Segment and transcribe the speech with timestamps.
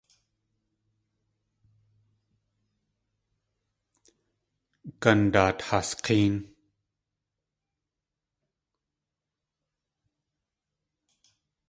[5.03, 6.35] Gandaat has k̲éen.